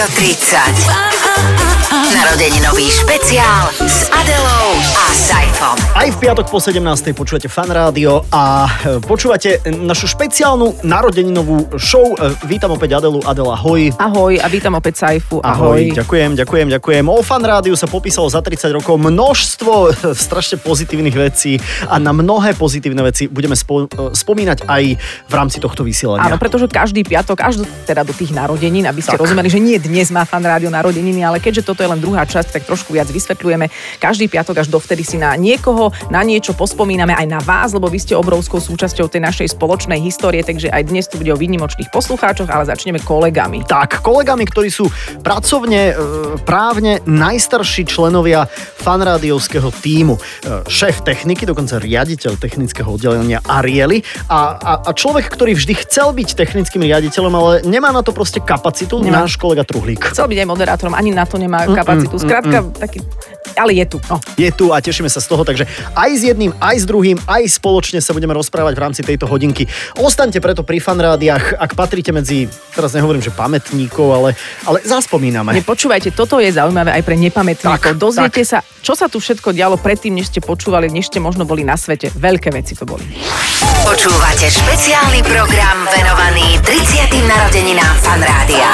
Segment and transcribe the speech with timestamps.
[0.00, 1.09] Rádio 30.
[2.20, 5.72] Narodeninový špeciál s Adelou a Saifom.
[5.96, 6.76] Aj v piatok po 17.
[7.16, 12.12] počúvate Fan Rádio a e, počúvate našu špeciálnu narodeninovú show.
[12.20, 13.24] E, Vítam opäť Adelu.
[13.24, 13.96] Adela, ahoj.
[13.96, 15.40] Ahoj a vítam opäť Saifu.
[15.40, 15.96] Ahoj.
[15.96, 17.04] Ďakujem, ďakujem, ďakujem.
[17.08, 21.56] O Fan Rádiu sa popísalo za 30 rokov množstvo e, strašne pozitívnych vecí
[21.88, 24.82] a na mnohé pozitívne veci budeme spo, spomínať aj
[25.24, 26.28] v rámci tohto vysielania.
[26.28, 29.24] Áno, pretože každý piatok, až do, teda do tých narodenín, aby ste Tak.
[29.24, 32.58] rozumeli, že nie dnes má Fan Rádio narodeniny, ale keďže toto je len druhá časť,
[32.58, 33.70] tak trošku viac vysvetľujeme.
[34.02, 38.02] Každý piatok až dovtedy si na niekoho, na niečo pospomíname aj na vás, lebo vy
[38.02, 42.50] ste obrovskou súčasťou tej našej spoločnej histórie, takže aj dnes tu bude o výnimočných poslucháčoch,
[42.50, 43.62] ale začneme kolegami.
[43.62, 44.90] Tak, kolegami, ktorí sú
[45.22, 48.50] pracovne, e, právne najstarší členovia
[48.82, 50.18] fanrádiovského týmu.
[50.18, 50.20] E,
[50.66, 56.34] Šéf techniky, dokonca riaditeľ technického oddelenia Ariely a, a, a človek, ktorý vždy chcel byť
[56.34, 59.22] technickým riaditeľom, ale nemá na to proste kapacitu, Nemá.
[59.22, 60.10] náš kolega Truhlík.
[60.10, 61.99] Chcel byť aj moderátorom, ani na to nemá kapacitu.
[62.18, 63.00] Skrátka, taký,
[63.56, 63.98] ale je tu.
[64.08, 64.20] No.
[64.36, 65.64] Je tu a tešíme sa z toho, takže
[65.96, 69.66] aj s jedným, aj s druhým, aj spoločne sa budeme rozprávať v rámci tejto hodinky.
[69.98, 74.30] Ostaňte preto pri fanrádiách, ak patríte medzi, teraz nehovorím, že pamätníkov, ale,
[74.64, 75.56] ale zaspomíname.
[75.56, 77.96] Nepočúvajte, toto je zaujímavé aj pre nepamätníkov.
[77.96, 78.50] Tak, Dozviete tak.
[78.50, 81.76] sa, čo sa tu všetko dialo predtým, než ste počúvali, než ste možno boli na
[81.76, 82.12] svete.
[82.14, 83.04] Veľké veci to boli.
[83.84, 87.28] Počúvate špeciálny program venovaný 30.
[87.28, 88.70] narodeninám Fan Rádia.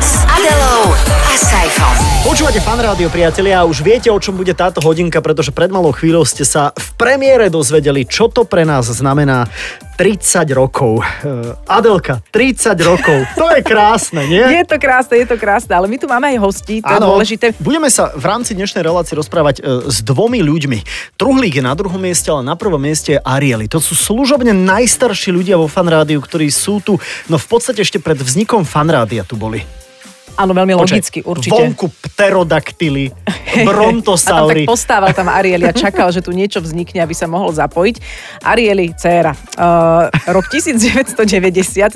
[0.00, 0.92] S Adelou
[1.28, 1.94] a Saifom.
[2.24, 6.26] Počúvate fan rádio, priatelia, už viete, o čom bude táto hodinka, pretože pred malou chvíľou
[6.26, 9.46] ste sa v premiére dozvedeli, čo to pre nás znamená
[9.94, 10.98] 30 rokov.
[10.98, 13.22] Eh, Adelka, 30 rokov.
[13.38, 14.42] To je krásne, nie?
[14.42, 17.46] Je to krásne, je to krásne, ale my tu máme aj hostí, to je dôležité.
[17.62, 20.82] Budeme sa v rámci dnešnej relácie rozprávať e, s dvomi ľuďmi.
[21.14, 23.70] Truhlík je na druhom mieste, ale na prvom mieste je Arieli.
[23.70, 26.98] To sú služobne najstarší ľudia vo fanrádiu, ktorí sú tu,
[27.30, 29.62] no v podstate ešte pred vznikom fanrádia tu boli.
[30.40, 31.52] Áno, veľmi logicky, určite.
[31.52, 34.64] Vonku pterodaktyly, A tam brontosaury.
[34.64, 38.00] tak postával tam Arieli a čakal, že tu niečo vznikne, aby sa mohol zapojiť.
[38.40, 39.36] Arieli, dcéra.
[39.60, 41.20] Uh, rok 1990,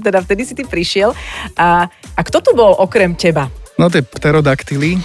[0.04, 1.16] teda vtedy si ty prišiel.
[1.56, 3.48] A, a kto tu bol okrem teba?
[3.80, 5.00] No tie pterodaktyly,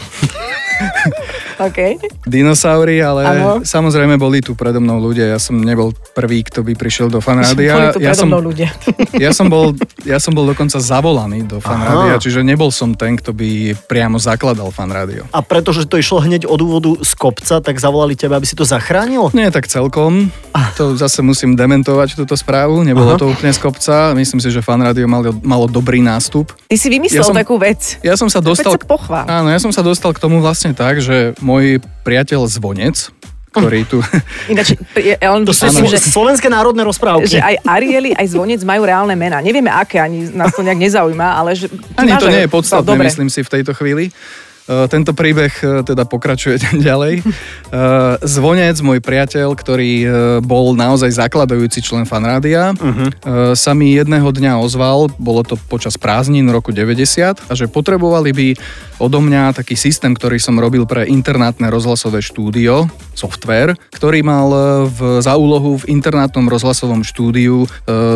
[1.60, 1.80] OK.
[2.24, 3.50] dinosaury, ale Áno.
[3.62, 5.28] samozrejme boli tu predo mnou ľudia.
[5.28, 7.92] Ja som nebol prvý, kto by prišiel do Boli fanrádia.
[7.92, 8.70] tu Ja predo som, mnou ľudia.
[9.24, 12.24] ja, som bol, ja som bol dokonca zavolaný do fanrádia, Aha.
[12.24, 15.28] čiže nebol som ten, kto by priamo zakladal fanrádio.
[15.36, 18.64] A pretože to išlo hneď od úvodu z kopca, tak zavolali teba, aby si to
[18.64, 19.28] zachránil?
[19.36, 20.32] Nie tak celkom.
[20.80, 22.84] To zase musím dementovať túto správu.
[22.84, 23.20] Nebolo Aha.
[23.20, 24.16] to úplne z kopca.
[24.16, 26.52] Myslím si, že fanrádio malo, malo dobrý nástup.
[26.68, 28.00] Ty si vymyslel Ja som- takú vec.
[28.00, 28.76] Ja som sa dostal...
[28.76, 29.28] sa pochvál.
[29.28, 31.66] Áno, ja som sa dostal k tomu vlastne tak, že môj
[32.06, 33.10] priateľ Zvonec,
[33.50, 33.98] ktorý tu...
[34.54, 37.26] Ináč, ja len To sú myslím, slo- že, slovenské národné rozprávky.
[37.26, 39.42] že aj Arieli, aj Zvonec majú reálne mená.
[39.42, 41.66] Nevieme aké, ani nás to nejak nezaujíma, ale že...
[41.98, 43.10] Ani máš to nie je podstatné, No, dobre.
[43.10, 44.14] myslím si, v tejto chvíli.
[44.70, 47.14] E, Tento príbeh e, teda pokračuje ďalej.
[47.20, 47.34] E,
[48.22, 49.92] Zvonec, môj priateľ, ktorý
[50.46, 53.58] bol naozaj zakladajúci člen fanrádia, uh-huh.
[53.58, 58.48] sa mi jedného dňa ozval, bolo to počas prázdnin roku 90, a že potrebovali by
[59.00, 64.60] odo mňa taký systém, ktorý som robil pre internátne rozhlasové štúdio, software, ktorý mal e,
[64.88, 67.68] v, za úlohu v internátnom rozhlasovom štúdiu e,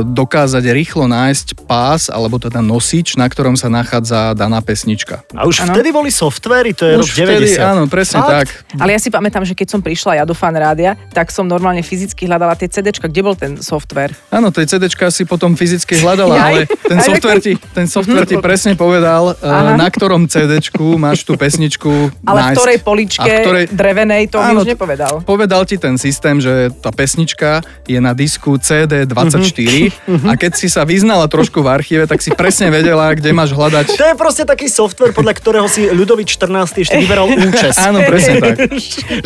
[0.04, 5.24] dokázať rýchlo nájsť pás, alebo teda nosič, na ktorom sa nachádza daná pesnička.
[5.36, 5.76] A už Áno.
[5.76, 7.72] vtedy boli softvery, to je rok Už vtedy, 90.
[7.72, 8.32] áno, presne Fakt?
[8.32, 8.48] tak.
[8.80, 11.84] Ale ja si pamätám, že keď som prišla ja do fan rádia, tak som normálne
[11.84, 14.12] fyzicky hľadala tie CDčka, kde bol ten software.
[14.32, 18.76] Áno, tej CDčka si potom fyzicky hľadala, ale ten software, ti, ten software ti presne
[18.76, 19.74] povedal, Aha.
[19.74, 20.28] uh, na ktorom
[20.74, 21.92] CDčku máš tú pesničku
[22.30, 22.58] Ale v nájsť.
[22.58, 23.64] ktorej poličke A v ktorej...
[23.70, 25.14] drevenej, to mi Áno, už nepovedal.
[25.22, 29.94] Povedal ti ten systém, že tá pesnička je na disku CD24
[30.26, 33.94] a keď si sa vyznala trošku v archíve, tak si presne vedela, kde máš hľadať.
[33.94, 36.82] To je proste taký software, podľa ktorého si Ľudovít 14.
[36.82, 37.78] ešte vyberal účes.
[37.78, 38.58] Áno, presne tak.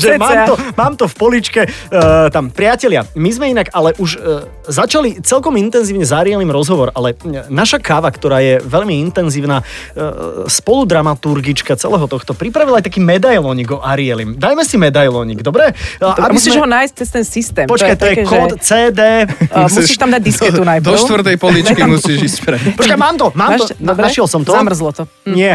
[0.04, 2.52] že mám to, mám to v poličke uh, tam.
[2.52, 7.16] Priatelia, my sme inak ale už uh, začali celkom intenzívne s Arielím rozhovor, ale
[7.48, 10.50] naša káva, ktorá je veľmi intenzívna uh,
[11.38, 14.34] spoludramaturgička celého tohto, pripravila aj taký medailónik o Arielim.
[14.36, 15.74] Dajme si medailónik, dobre?
[16.02, 17.66] Uh, Dobre, musíš ho nájsť cez ten systém.
[17.70, 19.02] Počkaj, to je, také, kód že, CD.
[19.54, 20.90] uh, musíš tam dať disketu do, najprv.
[20.90, 22.58] do štvrtej poličky musíš ísť pre.
[22.58, 23.70] Počkaj, mám to, mám to.
[23.70, 24.04] Máš- Na, dobre?
[24.10, 24.52] našiel som to.
[24.52, 25.04] Zamrzlo to.
[25.30, 25.36] Hm.
[25.38, 25.54] Nie.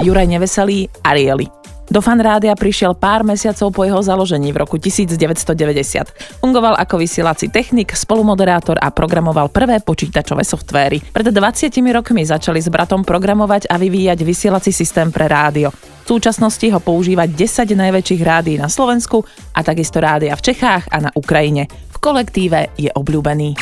[0.00, 1.57] Juraj Neveselý, Arieli.
[1.88, 5.56] Do fanrádia prišiel pár mesiacov po jeho založení v roku 1990.
[6.44, 11.00] Fungoval ako vysielací technik, spolumoderátor a programoval prvé počítačové softvéry.
[11.16, 15.72] Pred 20 rokmi začali s bratom programovať a vyvíjať vysielací systém pre rádio.
[16.04, 19.24] V súčasnosti ho používa 10 najväčších rádií na Slovensku
[19.56, 21.72] a takisto rádia v Čechách a na Ukrajine.
[21.88, 23.56] V kolektíve je obľúbený.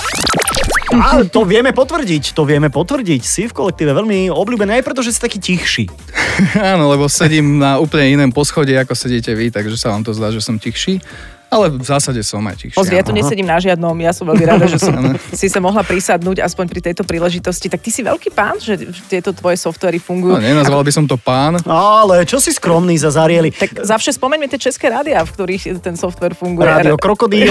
[0.94, 3.22] A to vieme potvrdiť, to vieme potvrdiť.
[3.26, 5.84] Si v kolektíve veľmi obľúbený, aj preto, že si taký tichší.
[6.74, 10.30] Áno, lebo sedím na úplne iném poschodí, ako sedíte vy, takže sa vám to zdá,
[10.30, 11.02] že som tichší.
[11.50, 12.76] Ale v zásade som aj tichší.
[12.78, 14.94] Pozri, ja tu nesedím na žiadnom, ja som veľmi rada, že som
[15.40, 17.66] si sa mohla prisadnúť aspoň pri tejto príležitosti.
[17.66, 18.78] Tak ty si veľký pán, že
[19.10, 20.38] tieto tvoje softvery fungujú.
[20.38, 21.58] No, nenazval by som to pán.
[21.66, 23.50] Ale čo si skromný za Zarieli?
[23.50, 26.66] Tak zavše spomeňme tie české rádia, v ktorých ten software funguje.
[26.66, 27.50] Rádio Krokodíl.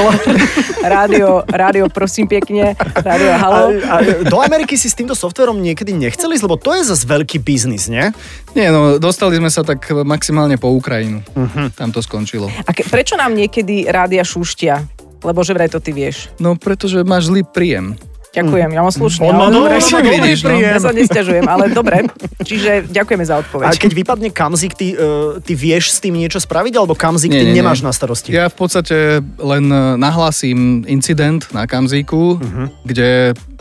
[0.85, 3.65] rádio, rádio, prosím pekne, rádio A, Halo.
[3.89, 7.89] a do Ameriky si s týmto softverom niekedy nechceli lebo to je zase veľký biznis,
[7.89, 8.13] nie?
[8.53, 11.25] Nie, no, dostali sme sa tak maximálne po Ukrajinu.
[11.33, 11.73] Mhm.
[11.73, 12.51] Tam to skončilo.
[12.67, 14.85] A ke, prečo nám niekedy rádia šúštia?
[15.25, 16.29] Lebo že vraj to ty vieš.
[16.37, 17.97] No, pretože máš zlý príjem.
[18.35, 19.25] Ďakujem, ja mám slušný.
[19.25, 20.43] On má no, však tak dobrý no.
[20.43, 20.69] príjem.
[20.69, 21.97] Ja sa nesťažujem, ale dobre.
[22.41, 23.67] Čiže ďakujeme za A odpoveď.
[23.75, 27.79] keď vypadne kamzik, ty, uh, ty vieš s tým niečo spraviť, alebo kamzik ty nemáš
[27.79, 28.29] na starosti?
[28.29, 28.97] Ja v podstate
[29.37, 30.55] len e, nahlásim
[30.85, 32.63] incident na Kamzíku, Mhm.
[32.83, 33.09] kde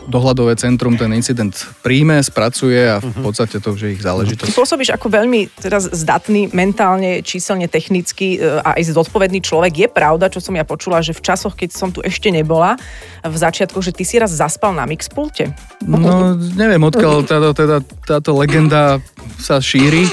[0.05, 1.49] dohľadové centrum ten incident
[1.81, 3.09] príjme, spracuje a Mhm.
[3.09, 4.53] v podstate to už je ich Ty záležitosť.
[4.53, 9.73] pôsobíš ako veľmi teraz zdatný, mentálne, číselne, technicky e, a aj zodpovedný človek.
[9.75, 12.77] Je pravda, čo som ja počula, že v časoch, keď som tu ešte nebola,
[13.21, 15.53] v začiatkoch, že ty si raz zaspal na mixpulte.
[15.85, 17.77] No, neviem, odkiaľ táto, teda,
[18.07, 18.97] táto legenda
[19.37, 20.09] sa šíri,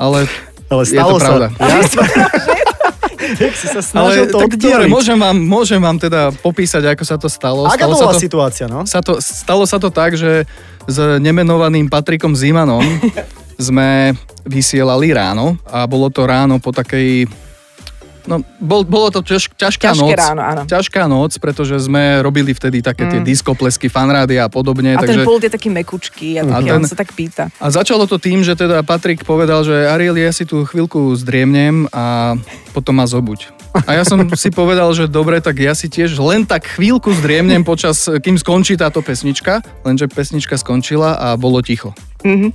[0.00, 0.24] ale,
[0.72, 1.24] Ale je to stalo sa.
[1.26, 1.46] pravda.
[3.20, 7.04] Jak si sa snažil Ale to tak dobre, môžem vám, môžem vám teda popísať, ako
[7.06, 7.68] sa to stalo.
[7.68, 8.80] Aká stalo to sa bola to, situácia, no?
[8.88, 10.48] sa to, stalo sa to tak, že
[10.88, 12.82] s nemenovaným Patrikom Zimanom
[13.70, 17.28] sme vysielali ráno a bolo to ráno po takej
[18.26, 20.18] No, bol, bolo to ťaž, ťažká Ťažké noc.
[20.18, 20.62] ráno, áno.
[20.66, 24.96] Ťažká noc, pretože sme robili vtedy také tie diskoplesky, fanrádia a podobne.
[24.96, 25.20] A takže...
[25.20, 27.48] ten pult je taký mekučký a, A ten- on sa tak pýta.
[27.56, 31.88] A začalo to tým, že teda Patrik povedal, že Ariel, ja si tu chvíľku zdriemnem
[31.94, 32.36] a
[32.76, 33.52] potom ma zobuď.
[33.86, 37.62] A ja som si povedal, že dobre, tak ja si tiež len tak chvíľku zdriemnem
[37.62, 41.94] počas, kým skončí táto pesnička, lenže pesnička skončila a bolo ticho.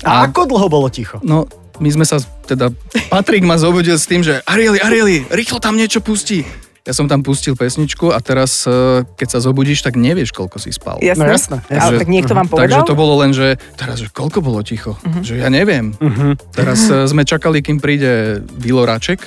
[0.04, 1.24] A ako dlho bolo ticho?
[1.24, 1.48] No,
[1.80, 2.72] my sme sa, teda,
[3.12, 6.46] Patrik ma zobudil s tým, že Arieli, Arieli, rýchlo tam niečo pustí.
[6.86, 10.70] Ja som tam pustil pesničku a teraz, eh, keď sa zobudíš, tak nevieš, koľko si
[10.70, 11.02] spal.
[11.02, 11.18] Jasné?
[11.18, 11.82] No jasné, jasné.
[11.82, 12.78] Ale tak niekto vám povedal?
[12.78, 14.94] Takže to bolo len, že teraz, že koľko bolo ticho?
[15.02, 15.22] Mhm.
[15.26, 15.98] Že ja neviem.
[16.54, 19.18] Teraz eh, sme čakali, kým príde Viloraček.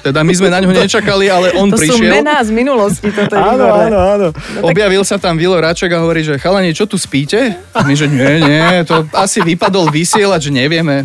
[0.00, 2.24] Teda my sme na ňo nečakali, ale on to sú prišiel.
[2.24, 4.28] mená z minulosti, toto je Áno, áno, áno.
[4.64, 7.52] Objavil sa tam Viloraček a hovorí, že chalani, čo tu spíte?
[7.76, 11.04] A my, že nie, nie, to asi vypadol vysielač, nevieme.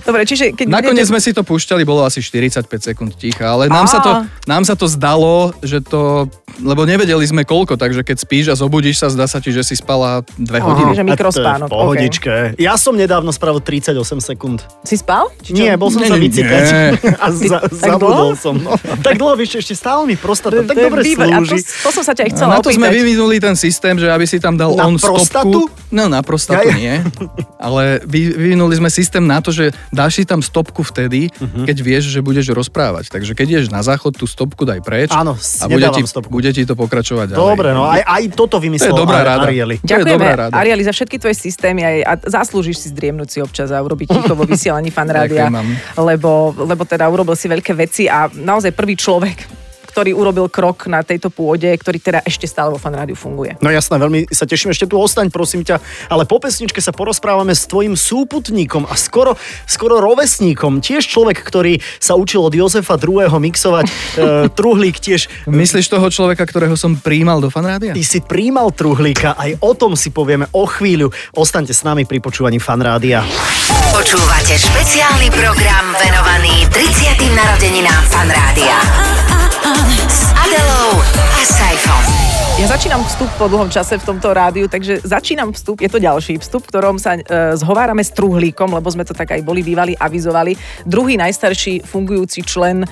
[0.00, 3.66] Dobre, čiže keď Nakoniec budete- sme si to púšťali, bolo asi 45 sekúnd ticha, ale
[3.66, 4.10] nám sa, to,
[4.44, 6.26] nám sa to zdalo, že to,
[6.58, 9.74] lebo nevedeli sme koľko, takže keď spíš a zobudíš sa, zdá sa ti, že si
[9.74, 10.90] spala dve hodiny.
[10.90, 12.34] Že A to je mikrospánok, pohodičke.
[12.56, 14.64] Ja som nedávno spravil 38 sekúnd.
[14.82, 15.28] Si spal?
[15.38, 15.56] Či čo?
[15.56, 16.62] Nie, bol som Nie, sa vycikať.
[17.22, 18.56] A za, zabudol som.
[18.56, 18.72] No.
[18.98, 21.60] Tak dlho, vieš, ešte stále mi prostata To- tak dobre to, slúži.
[21.60, 24.54] to som sa ťa chcela na to sme vyvinuli ten systém, že aby si tam
[24.54, 25.68] dal Na on prostatu?
[25.68, 25.90] stopku.
[25.90, 27.04] No na prostatu nie.
[27.58, 31.68] Ale vy, vyvinuli sme systém na to, že dáš si tam stopku vtedy, Mhm.
[31.68, 33.06] keď vieš, že budeš rozprávať.
[33.08, 35.12] Takže keď ideš na záchod, tú stopku daj preč.
[35.12, 36.32] Áno, a bude ti, stopku.
[36.32, 37.38] bude ti to pokračovať ďalej.
[37.38, 39.44] Dobre, no aj, aj toto vymyslel To je dobrá rada.
[39.44, 39.76] Arieli.
[39.78, 40.54] To je dobrá Ďakujeme, rada.
[40.56, 44.32] Arieli, za všetky tvoje systémy aj, a zaslúžiš si zdriemnúť si občas a urobiť ticho
[44.32, 45.52] vo vysielaní fanrádia,
[46.00, 49.61] lebo, lebo teda urobil si veľké veci a naozaj prvý človek,
[49.92, 53.60] ktorý urobil krok na tejto pôde, ktorý teda ešte stále vo fanrádiu funguje.
[53.60, 55.84] No jasné, veľmi sa teším, ešte tu ostaň, prosím ťa.
[56.08, 59.36] Ale po pesničke sa porozprávame s tvojim súputníkom a skoro,
[59.68, 60.80] skoro rovesníkom.
[60.80, 63.28] Tiež človek, ktorý sa učil od Jozefa II.
[63.28, 63.92] mixovať e,
[64.48, 65.28] truhlík tiež.
[65.44, 67.92] Myslíš toho človeka, ktorého som príjmal do fanrádia?
[67.92, 71.12] Ty si príjmal truhlíka, aj o tom si povieme o chvíľu.
[71.36, 73.20] Ostaňte s nami pri počúvaní fanrádia.
[73.92, 77.36] Počúvate špeciálny program venovaný 30.
[77.36, 79.31] narodeninám Fanrádia.
[79.62, 82.02] S Adelou a Saifom.
[82.58, 86.42] Ja začínam vstup po dlhom čase v tomto rádiu, takže začínam vstup, je to ďalší
[86.42, 87.22] vstup, v ktorom sa e,
[87.54, 90.58] zhovárame s truhlíkom, lebo sme to tak aj boli bývali, avizovali.
[90.82, 92.88] Druhý najstarší fungujúci člen e,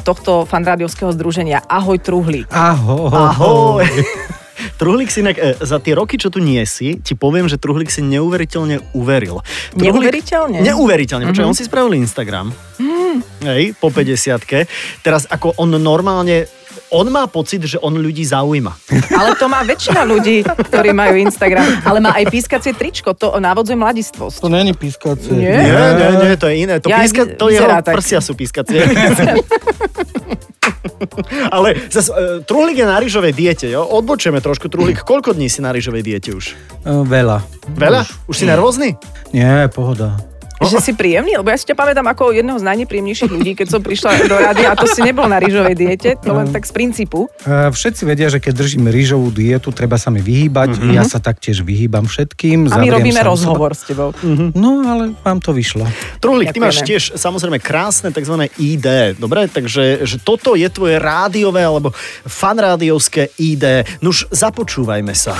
[0.00, 1.60] tohto fanrádiovského združenia.
[1.68, 2.48] Ahoj truhlík.
[2.48, 3.12] Ahoj.
[3.12, 3.84] Ahoj.
[4.78, 7.90] Truhlík si inak, e, za tie roky, čo tu nie si, ti poviem, že Truhlík
[7.90, 9.42] si neuveriteľne uveril.
[9.74, 10.58] Truhlík- Neuveriteľne?
[10.62, 11.50] Neuveriteľne, mm-hmm.
[11.50, 12.50] on si spravil Instagram.
[12.78, 13.22] Mm.
[13.46, 14.66] Hej, po 50
[15.04, 16.50] Teraz ako on normálne,
[16.90, 18.70] on má pocit, že on ľudí zaujíma.
[19.14, 21.82] Ale to má väčšina ľudí, ktorí majú Instagram.
[21.82, 24.38] Ale má aj pískacie tričko, to navodzuje mladistvosť.
[24.42, 25.34] To není pískacie.
[25.34, 25.58] Nie?
[25.70, 26.74] Nie, nie, nie, to je iné.
[26.78, 27.94] To, Ja, píska, to jeho tak.
[27.98, 28.82] prsia sú pískacie.
[31.54, 33.84] Ale zas, uh, Truhlík je na rýžovej diete, jo?
[33.84, 34.68] Odbočujeme trošku.
[34.68, 36.52] Truhlík, koľko dní si na rýžovej diete už?
[36.84, 37.40] E, Veľa.
[37.74, 38.04] Veľa?
[38.28, 38.98] Už si nervózny?
[39.32, 40.33] Nie, pohoda.
[40.74, 41.36] Že si príjemný?
[41.38, 44.72] Lebo ja si ťa pamätám ako jedného z najnepríjemnejších ľudí, keď som prišla do rádia
[44.72, 47.28] a to si nebol na rýžovej diete, to len tak z princípu.
[47.46, 50.80] Všetci vedia, že keď držím rýžovú dietu, treba sa mi vyhýbať.
[50.90, 52.72] Ja sa taktiež vyhýbam všetkým.
[52.72, 53.30] A my robíme u seba.
[53.30, 54.10] rozhovor s tebou.
[54.56, 55.86] No, ale vám to vyšlo.
[56.18, 58.48] Truhlík, ty máš tiež samozrejme krásne tzv.
[58.58, 59.46] ID, dobre?
[59.46, 61.94] Takže že toto je tvoje rádiové alebo
[62.24, 63.86] fanrádiovské ID.
[64.02, 65.36] Nuž, započúvajme sa.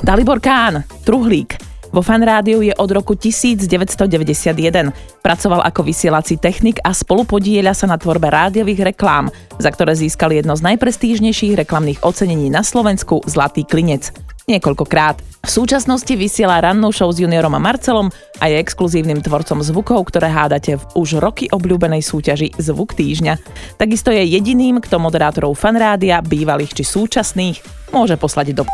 [0.00, 1.67] Dalibor Kán, truhlík.
[1.88, 4.92] Vo fanrádiu je od roku 1991.
[5.24, 10.52] Pracoval ako vysielací technik a spolupodieľa sa na tvorbe rádiových reklám, za ktoré získal jedno
[10.52, 14.12] z najprestížnejších reklamných ocenení na Slovensku Zlatý klinec.
[14.48, 15.20] Niekoľkokrát.
[15.44, 20.28] V súčasnosti vysiela rannú show s juniorom a Marcelom a je exkluzívnym tvorcom zvukov, ktoré
[20.28, 23.36] hádate v už roky obľúbenej súťaži Zvuk týždňa.
[23.80, 27.60] Takisto je jediným, kto moderátorov fanrádia, bývalých či súčasných,
[27.92, 28.64] môže poslať do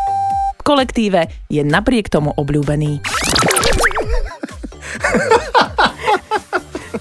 [0.65, 3.05] kolektíve je napriek tomu obľúbený.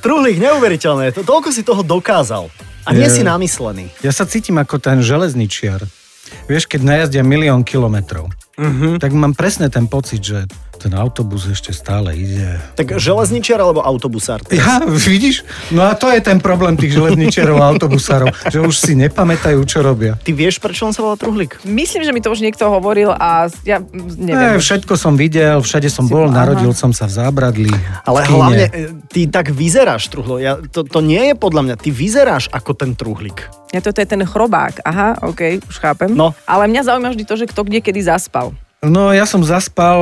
[0.03, 1.15] Truhlík, neuveriteľné.
[1.15, 2.51] To, toľko si toho dokázal.
[2.83, 3.15] A nie Je.
[3.15, 3.87] si namyslený.
[4.03, 5.79] Ja sa cítim ako ten železničiar.
[6.51, 8.27] Vieš, keď najazdia milión kilometrov,
[8.99, 10.43] tak mám presne ten pocit, že
[10.77, 12.59] ten autobus ešte stále ide.
[12.75, 14.41] Tak železničiar alebo autobusár?
[14.53, 15.45] Ja, vidíš?
[15.69, 19.81] No a to je ten problém tých železničiarov a autobusárov, že už si nepamätajú, čo
[19.81, 20.17] robia.
[20.19, 21.61] Ty vieš, prečo on sa volá Truhlík?
[21.65, 23.81] Myslím, že mi to už niekto hovoril a ja
[24.17, 24.57] neviem.
[24.57, 26.45] Ne, všetko som videl, všade som bol, aha.
[26.45, 27.71] narodil som sa v zábradli.
[28.05, 28.71] Ale v hlavne, e,
[29.09, 30.37] ty tak vyzeráš, Truhlo.
[30.41, 31.75] Ja, to, to nie je podľa mňa.
[31.79, 33.45] Ty vyzeráš ako ten Truhlík.
[33.73, 34.85] Ja toto je ten chrobák.
[34.85, 36.13] Aha, OK, už chápem.
[36.13, 36.37] No.
[36.45, 38.53] Ale mňa zaujíma vždy to, že kto kde kedy zaspal.
[38.83, 39.95] No ja som zaspal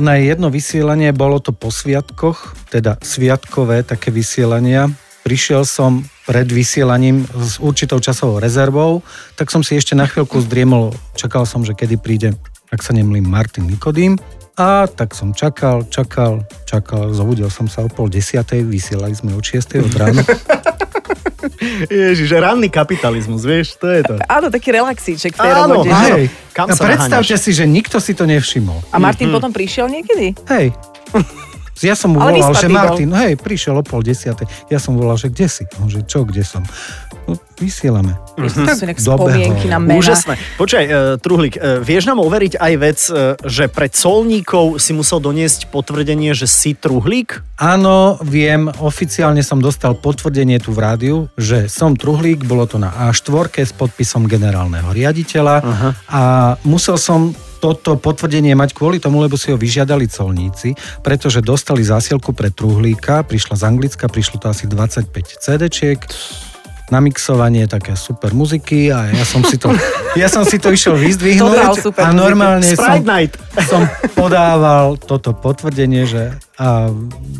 [0.00, 4.88] na jedno vysielanie, bolo to po sviatkoch, teda sviatkové také vysielania.
[5.20, 9.04] Prišiel som pred vysielaním s určitou časovou rezervou,
[9.36, 12.32] tak som si ešte na chvíľku zdriemol, čakal som, že kedy príde,
[12.72, 14.16] ak sa nemlím, Martin Nikodým.
[14.56, 19.44] A tak som čakal, čakal, čakal, zobudil som sa o pol desiatej, vysielali sme od
[19.44, 19.76] 6.
[19.76, 20.24] od rána.
[21.88, 24.14] Ježiš, ranný kapitalizmus, vieš, to je to.
[24.26, 25.90] Áno, taký relaxíček v tej Áno, robote.
[25.90, 26.16] áno.
[26.18, 28.78] Hej, Kam a sa predstavte si, že nikto si to nevšimol.
[28.92, 30.36] A Martin potom prišiel niekedy?
[30.48, 30.72] Hej.
[31.82, 32.78] Ja som mu Ale volal, že bol.
[32.78, 34.46] Martin, no hej, prišiel o pol desiatej.
[34.70, 35.66] Ja som volal, že kde si?
[35.82, 36.62] On, že čo, kde som?
[37.26, 38.18] No, vysielame.
[38.34, 38.66] To sú
[38.98, 40.02] spomienky na mena.
[40.02, 40.34] Úžasné.
[40.58, 45.22] Počkaj, uh, Truhlík, uh, vieš nám overiť aj vec, uh, že pred colníkov si musel
[45.22, 47.38] doniesť potvrdenie, že si Truhlík?
[47.62, 52.90] Áno, viem, oficiálne som dostal potvrdenie tu v rádiu, že som truhlík, bolo to na
[52.90, 55.88] A4 s podpisom generálneho riaditeľa Aha.
[56.10, 56.22] a
[56.66, 57.30] musel som
[57.62, 60.74] toto potvrdenie mať kvôli tomu, lebo si ho vyžiadali colníci,
[61.06, 66.02] pretože dostali zásielku pre truhlíka, prišla z Anglicka, prišlo to asi 25 CD-čiek,
[66.90, 69.70] na mixovanie také super muziky a ja som si to,
[70.20, 73.34] ja som si to išiel vyzdvihnúť a normálne som, Sprite Night.
[73.68, 73.86] som
[74.16, 76.92] podával toto potvrdenie, že a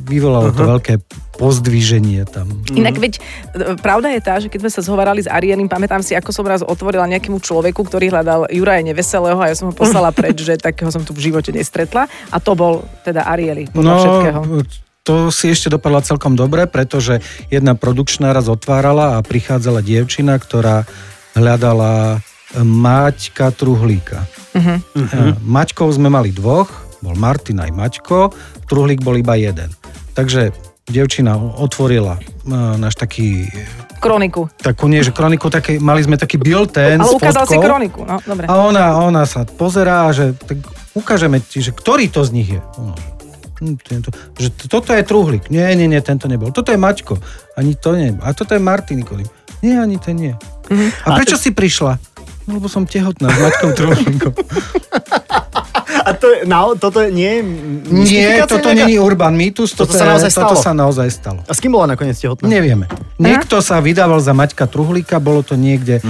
[0.09, 0.95] vyvolalo to veľké
[1.39, 2.51] pozdvíženie tam.
[2.75, 3.23] Inak veď,
[3.55, 6.43] e, pravda je tá, že keď sme sa zhovárali s Arielim, pamätám si, ako som
[6.43, 10.59] raz otvorila nejakému človeku, ktorý hľadal Juraja Neveselého a ja som ho poslala preč, že
[10.59, 12.11] takého som tu v živote nestretla.
[12.35, 14.41] A to bol teda Arieli, podľa všetkého.
[15.03, 17.19] To si ešte dopadla celkom dobre, pretože
[17.51, 20.87] jedna produkčná raz otvárala a prichádzala dievčina, ktorá
[21.35, 22.23] hľadala
[22.61, 24.29] Maťka Truhlíka.
[24.55, 24.75] Mhm.
[24.95, 25.33] Uh-huh.
[25.43, 26.69] Maťkov sme mali dvoch,
[27.03, 28.31] bol Martin aj Maťko,
[28.71, 29.73] Truhlík bol iba jeden.
[30.13, 30.55] Takže
[30.87, 33.49] dievčina otvorila uh, náš taký
[34.03, 34.51] Kroniku.
[34.59, 37.71] takú, nie že kroniku, také, mali sme taký bilten Ale ukázal si fotkou.
[37.71, 38.51] kroniku, no dobre.
[38.51, 40.59] A ona, ona sa pozerá, že tak
[40.99, 42.59] ukážeme ti, že ktorý to z nich je.
[42.59, 43.12] Hm,
[43.79, 45.49] tento, že t- toto je truhlík.
[45.49, 46.51] Nie, nie, nie, tento nebol.
[46.51, 47.17] Toto je Maťko.
[47.55, 48.13] Ani to nie.
[48.19, 49.27] A toto je Martin Nikolím.
[49.59, 50.35] Nie, ani ten nie.
[51.03, 51.97] A prečo si prišla?
[52.43, 54.33] No, lebo som tehotná s Maťkom Truhlíkom.
[56.03, 57.39] A to, no, toto nie
[57.87, 58.75] Nie, toto nejaká?
[58.83, 60.59] není urban mýtus, Toto toto, sa naozaj toto stalo?
[60.59, 61.41] sa naozaj stalo.
[61.45, 62.43] A s kým bola nakoniec tehotná?
[62.45, 62.91] Nevieme.
[63.17, 66.03] Niekto sa vydával za Maťka Truhlíka, bolo to niekde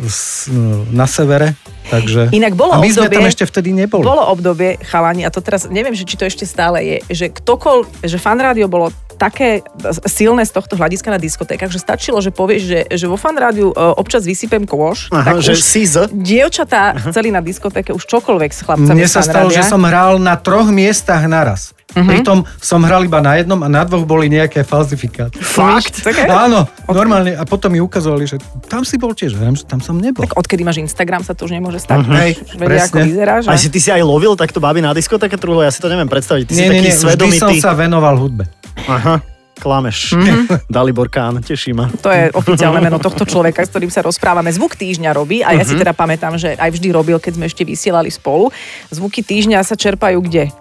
[0.00, 0.48] s,
[0.88, 1.52] na severe,
[1.88, 2.28] takže...
[2.30, 4.02] Inak bolo A my sme obdobie- tam ešte vtedy neboli.
[4.02, 8.02] Bolo obdobie, chalani, a to teraz neviem, že či to ešte stále je, že ktokoľ,
[8.04, 9.64] že fan rádio bolo také
[10.04, 13.72] silné z tohto hľadiska na diskotékach, že stačilo, že povieš, že, že vo fan rádiu
[13.72, 16.12] e, občas vysypem kôš, Aha, tak že už si z...
[16.12, 19.64] dievčatá chceli na diskotéke už čokoľvek s chlapcami Mne sa stalo, rádia.
[19.64, 21.72] že som hral na troch miestach naraz.
[21.96, 22.04] Mhm.
[22.06, 25.40] Pritom som hral iba na jednom a na dvoch boli nejaké falzifikáty.
[25.40, 26.04] Fakt?
[26.04, 26.28] Také?
[26.28, 27.32] Áno, normálne.
[27.32, 28.36] A potom mi ukazovali, že
[28.68, 29.32] tam si bol tiež.
[29.32, 30.20] Viem, že tam som nebol.
[30.20, 32.04] Tak odkedy máš Instagram, sa to už nemôže stať.
[32.04, 32.12] Mhm.
[32.12, 33.00] Hej, vedia, ako presne.
[33.02, 33.42] vyzeráš.
[33.48, 36.06] A- si ty si aj lovil takto baby na diskotéke truhlo, ja si to neviem
[36.06, 36.44] predstaviť.
[36.46, 37.56] Ty si Nie, nie, taký nie, vždy som svedomitý.
[37.58, 38.44] sa venoval hudbe.
[38.84, 39.24] Aha,
[39.56, 40.12] klameš.
[40.12, 40.36] Mhm.
[40.68, 41.88] Dalibor Kán, teší ma.
[42.04, 44.52] To je oficiálne meno tohto človeka, s ktorým sa rozprávame.
[44.52, 47.64] Zvuk týždňa robí a ja si teda pamätám, že aj vždy robil, keď sme ešte
[47.64, 48.52] vysielali spolu.
[48.92, 50.52] Zvuky týždňa sa čerpajú kde?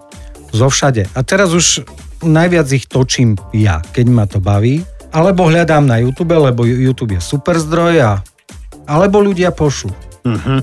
[0.56, 1.12] Zo všade.
[1.12, 1.84] A teraz už
[2.24, 4.88] najviac ich točím ja, keď ma to baví.
[5.12, 8.12] Alebo hľadám na YouTube, lebo YouTube je super zdroj a
[8.88, 9.92] alebo ľudia pošlu.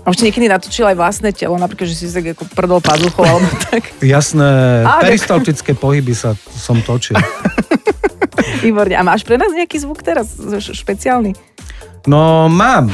[0.02, 3.22] A už si niekedy natočil aj vlastné telo, napríklad, že si tak ako prdol pazuchou,
[3.22, 3.94] alebo tak.
[4.02, 7.14] Jasné, Á, peristaltické pohyby sa som točil.
[8.66, 8.98] Výborne.
[8.98, 11.38] A máš pre nás nejaký zvuk teraz špeciálny?
[12.10, 12.90] No mám.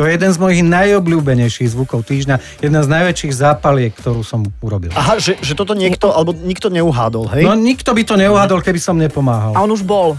[0.00, 2.64] To je jeden z mojich najobľúbenejších zvukov týždňa.
[2.64, 4.88] Jedna z najväčších zápaliek, ktorú som urobil.
[4.96, 7.44] Aha, že, že toto niekto, alebo nikto neuhádol, hej?
[7.44, 9.52] No nikto by to neuhádol, keby som nepomáhal.
[9.52, 10.16] A on už bol.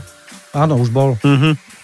[0.53, 1.17] Áno, už bol.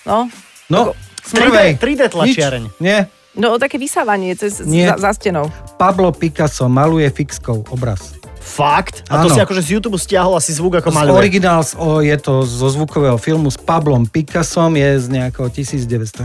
[0.06, 0.30] No,
[0.68, 0.92] No,
[1.24, 1.70] z 3D prvej.
[1.80, 2.64] 3D tlačiareň.
[2.68, 2.84] Nič.
[2.84, 3.08] Nie.
[3.40, 4.92] no také vysávanie cez, Nie.
[4.94, 5.48] za, za stenou.
[5.80, 8.17] Pablo Picasso maluje fixkou obraz.
[8.48, 9.04] Fakt?
[9.12, 11.20] A to si akože z YouTube stiahol asi zvuk ako Z maluje.
[11.20, 11.60] originál
[12.00, 16.16] je to zo zvukového filmu s Pablom Picassom, je z nejakého 1940.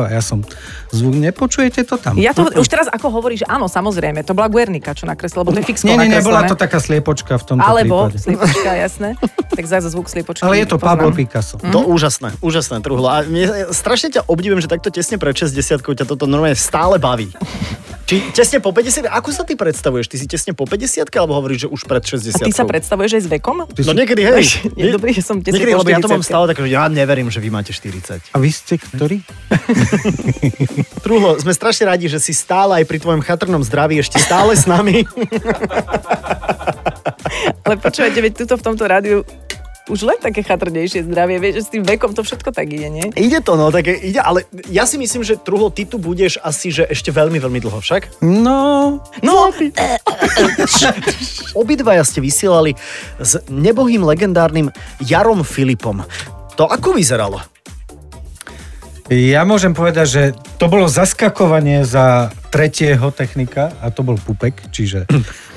[0.00, 0.40] a ja som
[0.88, 2.16] zvuk, nepočujete to tam?
[2.16, 5.52] Ja to už teraz ako hovorí, že áno, samozrejme, to bola Guernica, čo nakreslil, lebo
[5.52, 8.24] to je fixko Nie, nie, nebola to taká sliepočka v tomto Alebo prípade.
[8.24, 9.08] sliepočka, jasné.
[9.50, 10.46] Tak za zvuk sliepočky.
[10.46, 10.88] Ale je to poznám.
[10.96, 11.60] Pablo Picasso.
[11.60, 13.10] To úžasné, úžasné, truhlo.
[13.10, 17.28] A mne, strašne ťa obdivujem, že takto tesne pred 60 ťa toto normálne stále baví.
[18.06, 20.06] Či tesne po 50 Ako sa ty predstavuješ?
[20.10, 23.18] Ty si tesne po 50 alebo hovoríš, že už pred 60 A ty sa predstavuješ
[23.18, 23.56] aj s vekom?
[23.66, 24.44] Ty No niekedy, hej.
[24.80, 26.30] Je dobrý, že som tesne Niekedy, po lebo ja to mám 40.
[26.30, 28.34] stále tak, že ja neverím, že vy máte 40.
[28.34, 29.24] A vy ste ktorý?
[31.04, 34.68] Truhlo, sme strašne radi, že si stále aj pri tvojom chatrnom zdraví ešte stále s
[34.68, 35.02] nami.
[37.64, 39.22] Ale počúvajte, veď tuto v tomto rádiu
[39.90, 43.06] už len také chatrnejšie zdravie, vieš, že s tým vekom to všetko tak ide, nie?
[43.18, 46.70] Ide to, no, tak ide, ale ja si myslím, že Truhlo, ty tu budeš asi,
[46.70, 48.22] že ešte veľmi, veľmi dlho však.
[48.22, 49.50] No, No,
[51.58, 52.78] obidvaja ste vysielali
[53.18, 54.70] s nebohým legendárnym
[55.02, 56.06] Jarom Filipom.
[56.54, 57.42] To ako vyzeralo?
[59.10, 60.22] ja môžem povedať, že
[60.54, 65.10] to bolo zaskakovanie za tretieho technika a to bol Pupek, čiže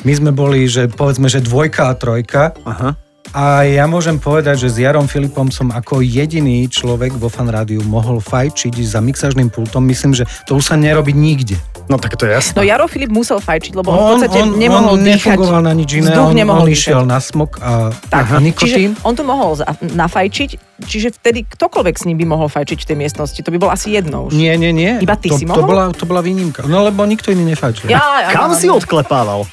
[0.09, 2.97] my sme boli, že povedzme, že dvojka a trojka Aha.
[3.31, 7.79] A ja môžem povedať, že s Jarom Filipom som ako jediný človek vo fan rádiu
[7.87, 9.87] mohol fajčiť za mixážnym pultom.
[9.87, 11.55] Myslím, že to už sa nerobí nikde.
[11.87, 12.55] No tak to je jasné.
[12.55, 15.35] No Jaro Filip musel fajčiť, lebo on, v podstate nemohol on dýchať.
[15.35, 18.95] nefungoval na nič iné, on, nemohol on išiel na smok a, Tak, a nikotín.
[18.95, 20.49] čiže on tu mohol nafajčiť,
[20.87, 23.39] čiže vtedy ktokoľvek s ním by mohol fajčiť v tej miestnosti.
[23.39, 24.31] To by bol asi jedno už.
[24.31, 25.03] Nie, nie, nie.
[25.03, 25.67] Iba ty to, si to, mohol?
[25.67, 26.63] bola, to bola výnimka.
[26.71, 27.91] No lebo nikto iný nefajčil.
[27.91, 29.43] Ja, ja, Kam ja, si odklepával?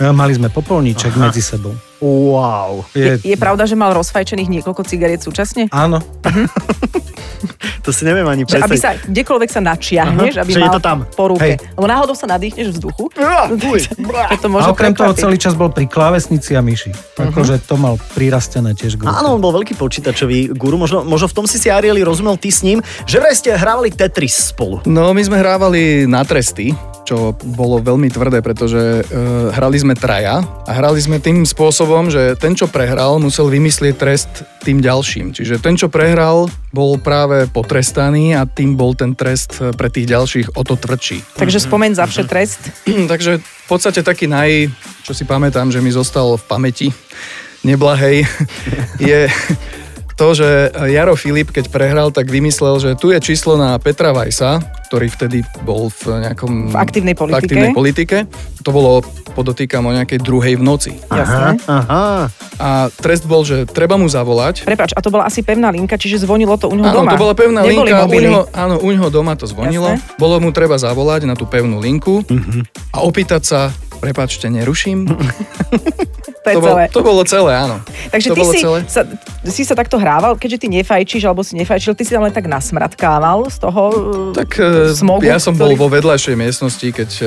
[0.00, 1.28] Ja, Mali sme popolníček Aha.
[1.28, 1.76] medzi sebou.
[2.00, 2.88] Wow.
[2.96, 5.68] Je, je pravda, že mal rozfajčených niekoľko cigariet súčasne?
[5.68, 6.00] Áno.
[7.86, 8.80] To si neviem ani Že aby predstaviť.
[8.80, 10.98] sa kdekoľvek sa načiahneš, Aha, aby že je mal to tam.
[11.08, 11.56] po ruke.
[11.56, 11.56] Hej.
[11.74, 13.08] Lebo náhodou sa nadýchneš vzduchu.
[13.16, 13.80] Á, fuj,
[14.44, 16.92] To A okrem toho celý čas bol pri klávesnici a myši.
[17.16, 19.16] Akože to mal prirastené tiež k ruke.
[19.16, 22.52] Áno, on bol veľký počítačový guru, možno, možno v tom si si Arieli rozumel ty
[22.52, 24.84] s ním, že vraj ste hrávali Tetris spolu.
[24.84, 26.76] No, my sme hrávali na tresty,
[27.08, 32.36] čo bolo veľmi tvrdé, pretože uh, hrali sme traja a hrali sme tým spôsobom, že
[32.38, 34.30] ten, čo prehral, musel vymyslieť trest
[34.62, 35.32] tým ďalším.
[35.34, 40.06] Čiže ten, čo prehral, bol práve potrestaný a tým bol ten trest eh, pre tých
[40.06, 41.36] ďalších o to tvrdší.
[41.36, 42.60] Takže spomeň zavše trest.
[43.12, 44.70] Takže v podstate taký naj,
[45.02, 46.88] čo si pamätám, že mi zostal v pamäti
[47.66, 48.24] neblahej,
[49.10, 49.26] je
[50.20, 50.48] to, že
[50.86, 55.38] Jaro Filip, keď prehral, tak vymyslel, že tu je číslo na Petra Vajsa, ktorý vtedy
[55.64, 56.68] bol v nejakom...
[56.68, 57.40] V aktívnej v politike.
[57.40, 58.16] aktívnej politike.
[58.60, 59.00] To bolo,
[59.32, 60.92] podotýkam, o nejakej druhej v noci.
[61.08, 61.56] Jasné.
[61.64, 62.28] aha.
[62.60, 64.68] A trest bol, že treba mu zavolať.
[64.68, 67.10] Prepač, a to bola asi pevná linka, čiže zvonilo to u neho Áno, doma.
[67.10, 68.28] to bola pevná Neboli linka, mobily.
[68.28, 69.96] uňho, áno, uňho doma to zvonilo.
[69.96, 70.20] Jasné.
[70.20, 72.68] Bolo mu treba zavolať na tú pevnú linku Mhm.
[72.92, 73.60] a opýtať sa,
[74.00, 75.04] prepačte, neruším.
[76.40, 76.84] To je to, bol, celé.
[76.88, 77.76] to bolo celé, áno.
[78.08, 78.78] Takže to ty bolo si celé.
[78.88, 79.04] sa,
[79.44, 82.48] si sa takto hrával, keďže ty nefajčíš, alebo si nefajčil, ty si tam len tak
[82.48, 85.76] nasmradkával z toho uh, Tak e, smogu, ja som ktorý...
[85.76, 87.24] bol vo vedľajšej miestnosti, keď e,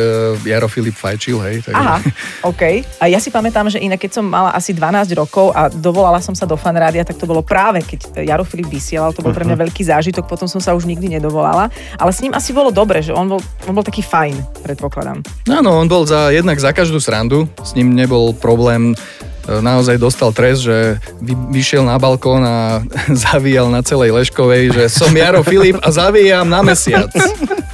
[0.49, 1.61] Jaro Filip fajčil, hej.
[1.61, 1.77] Takže...
[1.77, 2.01] Aha,
[2.41, 2.63] OK.
[2.97, 6.33] A ja si pamätám, že inak keď som mala asi 12 rokov a dovolala som
[6.33, 9.53] sa do fanrádia, tak to bolo práve, keď Jaro Filip vysielal, to bol pre mňa
[9.53, 9.61] Mhm.
[9.69, 11.69] veľký zážitok, potom som sa už nikdy nedovolala,
[12.01, 13.37] ale s ním asi bolo dobre, že on bol,
[13.69, 15.21] on bol taký fajn, predpokladám.
[15.53, 20.31] Áno, on bol za, jednak za každú srandu, s ním nebol problém, e, naozaj dostal
[20.31, 22.79] trest, že vy, vyšiel na balkón a
[23.27, 27.11] zavíjal na celej Leškovej, že som Jaro Filip a zavíjam na mesiac.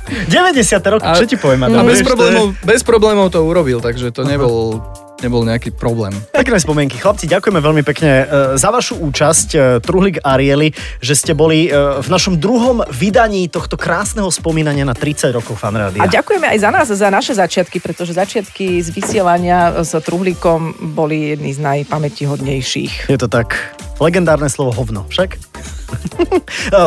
[0.10, 0.74] 90.
[0.90, 4.82] roky, čo ti poviem, a bez, problémov, bez problémov to urobil, takže to nebol,
[5.20, 6.16] nebol nejaký problém.
[6.32, 7.00] Pekné spomienky.
[7.00, 10.72] Chlapci, ďakujeme veľmi pekne e, za vašu účasť, e, Truhlik Arieli,
[11.04, 16.04] že ste boli e, v našom druhom vydaní tohto krásneho spomínania na 30 rokov fanrádia.
[16.04, 21.36] A ďakujeme aj za nás, za naše začiatky, pretože začiatky z vysielania s Truhlíkom boli
[21.36, 23.12] jedny z najpamätihodnejších.
[23.12, 23.76] Je to tak.
[24.00, 25.36] Legendárne slovo hovno, však?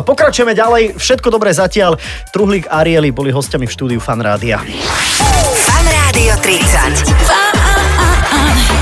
[0.08, 2.00] Pokračujeme ďalej, všetko dobré zatiaľ.
[2.32, 4.64] Truhlík a Arieli boli hostiami v štúdiu Fan Rádia.
[5.68, 7.51] Fan Rádio 30.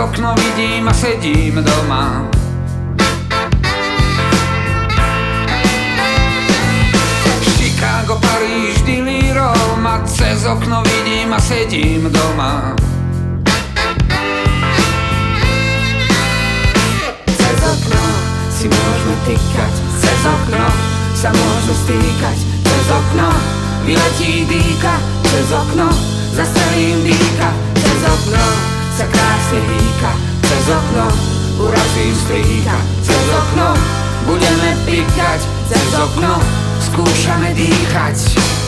[0.00, 2.24] Okno vidím a sedím doma.
[7.42, 12.76] Chicago, Paríž, Dili, Roma Cez okno vidím a sedím doma.
[17.26, 18.04] Cez okno
[18.50, 20.66] si môžeme týkať Cez okno
[21.14, 22.38] sa môžu stýkať.
[22.64, 23.28] Cez okno
[23.84, 24.94] vyletí dýka
[25.28, 25.92] Cez okno
[26.32, 27.52] zastrelím dýka.
[27.76, 28.69] Cez okno
[29.00, 30.12] sa krásne hýka.
[30.44, 31.06] Cez okno
[31.64, 32.76] urazím strýka.
[33.00, 33.72] Cez okno
[34.28, 35.40] budeme pikať
[35.72, 36.36] Cez okno
[36.84, 38.59] skúšame dýchať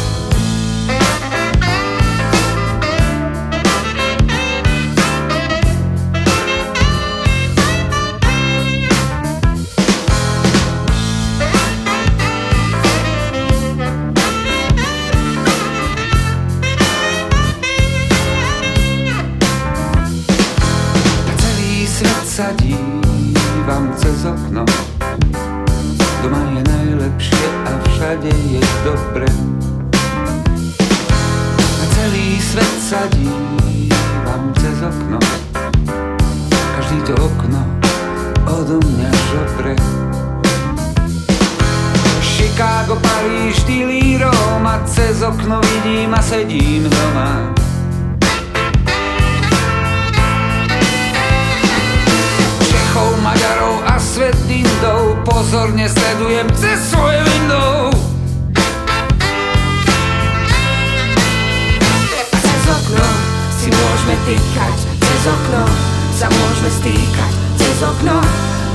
[67.82, 68.20] Cez okno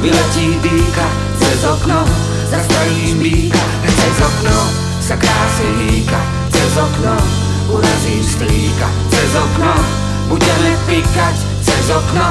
[0.01, 1.07] vyletí dýka
[1.39, 2.03] Cez okno
[2.51, 4.57] zastrelím býka cez okno
[4.99, 6.19] sa krásne hýka
[6.51, 7.15] Cez okno
[7.71, 9.71] urazím strýka Cez okno
[10.27, 12.27] budeme pikať Cez okno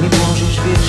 [0.00, 0.86] mi môžeš vieš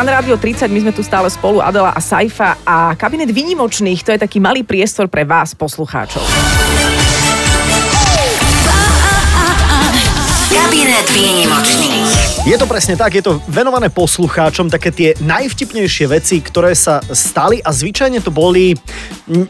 [0.00, 4.16] Fan Rádio 30, my sme tu stále spolu, Adela a Saifa a kabinet výnimočných, to
[4.16, 6.24] je taký malý priestor pre vás, poslucháčov.
[10.48, 12.19] Kabinet výnimočných.
[12.40, 17.60] Je to presne tak, je to venované poslucháčom také tie najvtipnejšie veci, ktoré sa stali
[17.60, 18.72] a zvyčajne to boli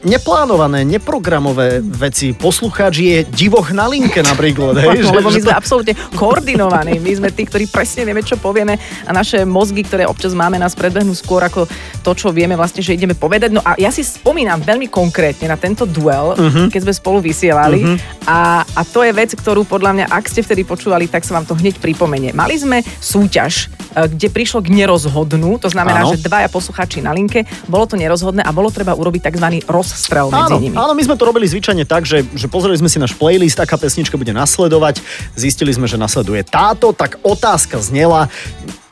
[0.03, 2.35] neplánované, neprogramové veci.
[2.35, 4.83] Poslucháč je divoch na linke napríklad.
[4.83, 6.99] Hej, No, lebo my že sme absolútne koordinovaní.
[6.99, 8.75] My sme tí, ktorí presne vieme, čo povieme
[9.07, 11.71] a naše mozgy, ktoré občas máme, nás predbehnú skôr ako
[12.03, 13.55] to, čo vieme vlastne, že ideme povedať.
[13.55, 16.67] No a ja si spomínam veľmi konkrétne na tento duel, uh-huh.
[16.69, 17.97] keď sme spolu vysielali uh-huh.
[18.27, 21.47] a, a to je vec, ktorú podľa mňa, ak ste vtedy počúvali, tak sa vám
[21.47, 22.35] to hneď pripomenie.
[22.35, 26.15] Mali sme súťaž e, kde prišlo k nerozhodnú, to znamená, Áno.
[26.15, 29.47] že dvaja posluchači na linke, bolo to nerozhodné a bolo treba urobiť tzv.
[29.69, 30.75] rozstrel medzi Áno, nimi.
[30.77, 33.77] áno, my sme to robili zvyčajne tak, že, že pozreli sme si náš playlist, aká
[33.81, 35.03] pesnička bude nasledovať,
[35.35, 38.29] zistili sme, že nasleduje táto, tak otázka znela,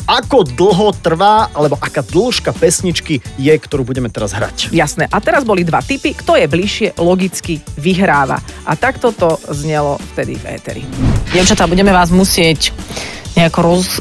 [0.09, 4.72] ako dlho trvá, alebo aká dĺžka pesničky je, ktorú budeme teraz hrať.
[4.72, 5.05] Jasné.
[5.12, 6.16] A teraz boli dva typy.
[6.16, 8.40] Kto je bližšie, logicky vyhráva.
[8.64, 10.83] A takto to znelo vtedy v éteri.
[11.29, 12.72] Dievčatá, budeme vás musieť
[13.34, 14.00] nejako roz,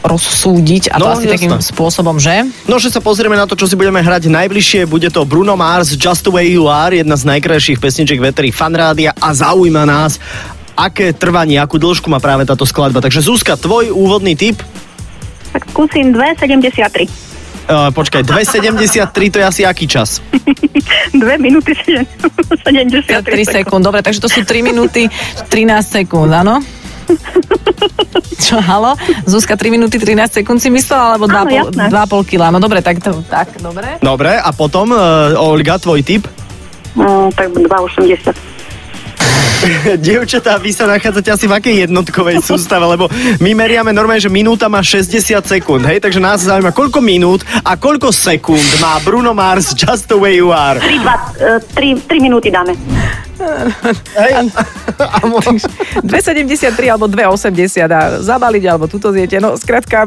[0.00, 1.34] rozsúdiť a to No, asi jasné.
[1.36, 2.48] takým spôsobom, že?
[2.64, 4.88] No, že sa pozrieme na to, čo si budeme hrať najbližšie.
[4.88, 9.12] Bude to Bruno Mars, Just the Way You Are, jedna z najkrajších pesničiek veteri fanrádia
[9.12, 10.16] a zaujíma nás,
[10.72, 13.04] aké trvanie, akú dĺžku má práve táto skladba.
[13.04, 14.64] Takže Zuzka, tvoj úvodný tip?
[15.52, 17.04] Tak skúsim 2,73.
[17.70, 20.18] Uh, počkaj, 2,73 to je asi aký čas?
[21.12, 25.52] 2 minúty 73 3 sekúnd, dobre, takže to sú 3 minúty 13
[26.02, 26.58] sekúnd, áno?
[28.44, 28.96] Čo, halo?
[29.28, 31.86] Zuzka, 3 minúty 13 sekúnd si myslela, alebo Áno, jasné.
[31.92, 32.42] 2,5 kg?
[32.50, 34.00] No dobre, tak, to, tak, dobre.
[34.00, 36.26] Dobre, a potom, uh, Olga, tvoj tip?
[36.98, 38.59] No, tak 2,80.
[40.04, 43.06] Dievčatá, vy sa nachádzate asi v akej jednotkovej sústave, lebo
[43.40, 47.76] my meriame normálne, že minúta má 60 sekúnd, hej, takže nás zaujíma, koľko minút a
[47.76, 50.80] koľko sekúnd má Bruno Mars Just the Way You Are.
[50.80, 52.76] 3, 3, 3 minúty dáme.
[54.16, 54.52] Hej.
[56.04, 59.40] 2,73 alebo 2,80 a zabaliť, alebo tuto zjete.
[59.40, 60.04] No, skrátka,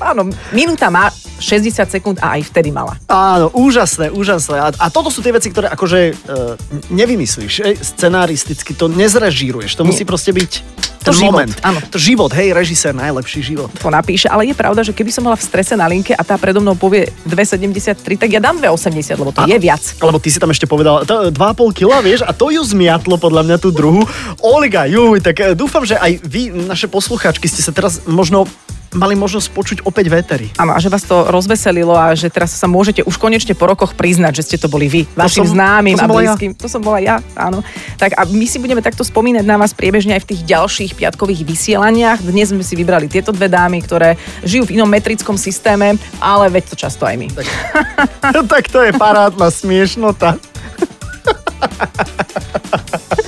[0.00, 1.08] áno, minúta má
[1.38, 2.98] 60 sekúnd a aj vtedy mala.
[3.08, 4.56] Áno, úžasné, úžasné.
[4.58, 6.12] A, a toto sú tie veci, ktoré akože e,
[6.92, 9.78] nevymyslíš, e, scenaristicky to nezrežíruješ.
[9.78, 10.52] To musí proste byť
[11.08, 11.54] ten život, moment.
[11.62, 11.78] áno.
[11.88, 13.70] To život, hej, režisér, najlepší život.
[13.80, 16.36] To napíše, ale je pravda, že keby som bola v strese na linke a tá
[16.36, 19.48] predo mnou povie 2,73, tak ja dám 2,80, lebo to Áno.
[19.48, 19.82] je viac.
[20.02, 23.42] Lebo ty si tam ešte povedal to, 2,5 kg, vieš, a to ju zmiatlo podľa
[23.46, 24.02] mňa tú druhú.
[24.42, 28.44] Olga, juj, tak e, dúfam, že aj vy, naše poslucháčky, ste sa teraz možno
[28.96, 30.48] mali možnosť počuť opäť vétery.
[30.56, 33.92] Áno, a že vás to rozveselilo a že teraz sa môžete už konečne po rokoch
[33.92, 36.32] priznať, že ste to boli vy, vašim som- známym to a bola ja.
[36.32, 36.52] blízkym.
[36.56, 37.60] To som bola ja, áno.
[38.00, 41.44] Tak a my si budeme takto spomínať na vás priebežne aj v tých ďalších piatkových
[41.44, 42.24] vysielaniach.
[42.24, 46.72] Dnes sme si vybrali tieto dve dámy, ktoré žijú v inom metrickom systéme, ale veď
[46.72, 47.28] to často aj my.
[48.48, 50.38] tak to je parádna smiešnota.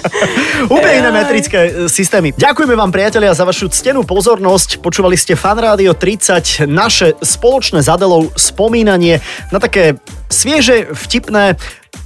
[0.70, 2.30] Úplne iné metrické e, systémy.
[2.30, 4.78] Ďakujeme vám, priatelia, za vašu ctenú pozornosť.
[4.78, 9.18] Počúvali ste Fan Rádio 30, naše spoločné s Adelou spomínanie
[9.50, 9.98] na také
[10.30, 11.59] svieže, vtipné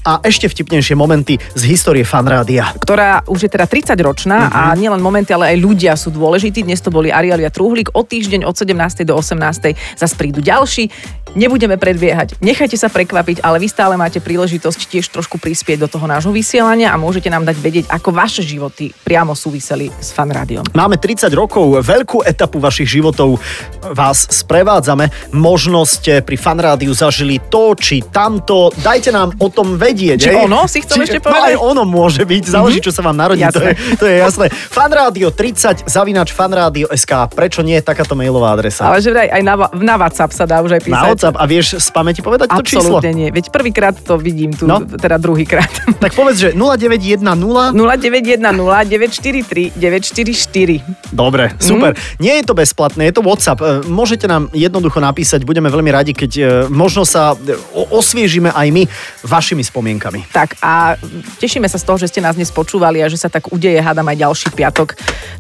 [0.05, 2.77] a ešte vtipnejšie momenty z histórie Fan Rádia.
[2.77, 6.61] ktorá už je teda 30 ročná a nielen momenty, ale aj ľudia sú dôležití.
[6.61, 7.97] Dnes to boli Arialia Truhlík.
[7.97, 9.09] O týždeň od 17.
[9.09, 9.77] do 18.
[9.97, 10.93] zase prídu ďalší.
[11.35, 12.39] Nebudeme predbiehať.
[12.39, 16.95] Nechajte sa prekvapiť, ale vy stále máte príležitosť tiež trošku prispieť do toho nášho vysielania
[16.95, 20.63] a môžete nám dať vedieť, ako vaše životy priamo súviseli s fan rádiom.
[20.77, 23.43] Máme 30 rokov, veľkú etapu vašich životov
[23.83, 25.35] vás sprevádzame.
[25.35, 28.71] Možno ste pri fanrádiu zažili to, či tamto.
[28.79, 30.19] Dajte nám o tom vedieť.
[30.19, 30.45] Či hej?
[30.47, 31.55] ono, si chcem ešte povedať?
[31.55, 34.47] aj ono môže byť, záleží, čo sa vám narodí, to je, to je jasné.
[34.51, 37.13] Fanrádio 30, zavinač fanrádio.sk.
[37.35, 38.87] Prečo nie je takáto mailová adresa?
[38.87, 40.97] Ale že vraj aj na, na WhatsApp sa dá už aj písať.
[40.97, 41.35] Na WhatsApp.
[41.37, 42.99] A vieš z pamäti povedať to číslo?
[43.01, 43.29] Absolútne nie.
[43.35, 44.83] Veď prvýkrát to vidím tu, No.
[44.85, 45.71] teda druhýkrát.
[46.05, 47.25] Tak povedz, že 0910
[47.73, 50.85] 0910 943 944.
[51.11, 51.97] Dobre, super.
[51.97, 52.21] Mm.
[52.21, 53.59] Nie je to bezplatné, je to WhatsApp.
[53.61, 57.57] E, Môžete nám jednoducho napísať, budeme veľmi radi, keď e, možno sa e,
[57.89, 58.83] osviežime aj my
[59.25, 60.29] vašimi spomienkami.
[60.31, 60.95] Tak a
[61.41, 64.05] tešíme sa z toho, že ste nás dnes počúvali a že sa tak udeje, hádam
[64.07, 64.95] aj ďalší piatok.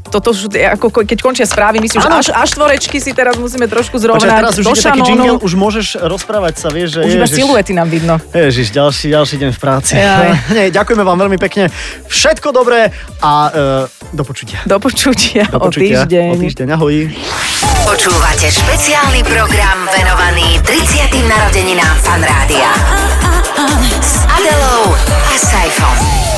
[0.08, 2.20] Toto je ako ko- keď končia správy, myslím, že Áno.
[2.22, 4.38] až, až tvorečky si teraz musíme trošku Počkaj, zrovnať.
[4.40, 7.88] teraz už ide taký jingle, už môžeš rozprávať sa, vieš, že Už iba siluety nám
[7.90, 8.20] vidno.
[8.30, 9.92] Ježiš, ďalší, ďalší deň v práci.
[10.54, 11.68] Nie, ďakujeme vám veľmi pekne.
[12.06, 14.62] Všetko dobré a e, do počutia.
[14.64, 16.06] Do počutia, Do o počutia.
[16.06, 16.26] týždeň.
[16.30, 16.94] O týždeň, ahoj.
[17.84, 21.10] Počúvate špeciálny program venovaný 30.
[21.26, 22.22] narodeninám Fan
[23.56, 24.02] Rádia.
[24.02, 24.94] S Adelou
[25.32, 26.34] a Saifom.